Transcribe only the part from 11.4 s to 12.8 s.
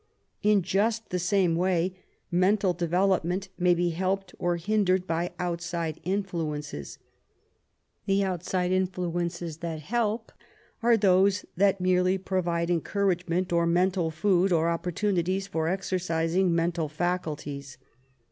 that merely provide